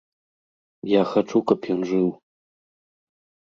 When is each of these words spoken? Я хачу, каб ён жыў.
Я 0.99 1.03
хачу, 1.11 1.37
каб 1.53 1.59
ён 1.75 1.81
жыў. 1.93 2.09